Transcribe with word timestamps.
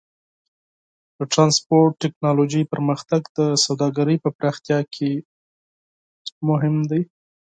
د 1.17 1.19
ټرانسپورټ 1.31 1.91
ټیکنالوجۍ 2.03 2.63
پرمختګ 2.73 3.21
د 3.37 3.39
سوداګرۍ 3.65 4.17
په 4.23 4.29
پراختیا 4.37 4.79
کې 4.93 5.11
مهم 6.49 6.75
دی. 6.89 7.01